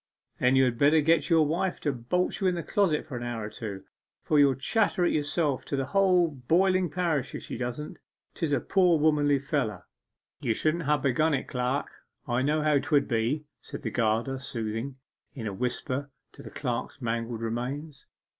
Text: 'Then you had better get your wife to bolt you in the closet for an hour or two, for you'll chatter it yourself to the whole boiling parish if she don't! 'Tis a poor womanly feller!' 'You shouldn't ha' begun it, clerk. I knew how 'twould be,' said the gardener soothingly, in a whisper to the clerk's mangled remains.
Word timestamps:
'Then 0.39 0.55
you 0.55 0.65
had 0.65 0.79
better 0.79 0.99
get 0.99 1.29
your 1.29 1.45
wife 1.45 1.79
to 1.79 1.91
bolt 1.91 2.39
you 2.41 2.47
in 2.47 2.55
the 2.55 2.63
closet 2.63 3.05
for 3.05 3.15
an 3.17 3.21
hour 3.21 3.43
or 3.45 3.51
two, 3.51 3.83
for 4.23 4.39
you'll 4.39 4.55
chatter 4.55 5.05
it 5.05 5.13
yourself 5.13 5.63
to 5.63 5.75
the 5.75 5.85
whole 5.85 6.27
boiling 6.27 6.89
parish 6.89 7.35
if 7.35 7.43
she 7.43 7.55
don't! 7.55 7.99
'Tis 8.33 8.51
a 8.51 8.59
poor 8.59 8.97
womanly 8.97 9.37
feller!' 9.37 9.85
'You 10.39 10.55
shouldn't 10.55 10.85
ha' 10.85 10.99
begun 10.99 11.35
it, 11.35 11.47
clerk. 11.47 11.87
I 12.27 12.41
knew 12.41 12.63
how 12.63 12.79
'twould 12.79 13.07
be,' 13.07 13.45
said 13.61 13.83
the 13.83 13.91
gardener 13.91 14.39
soothingly, 14.39 14.95
in 15.35 15.45
a 15.45 15.53
whisper 15.53 16.09
to 16.31 16.41
the 16.41 16.49
clerk's 16.49 16.99
mangled 16.99 17.41
remains. 17.43 18.07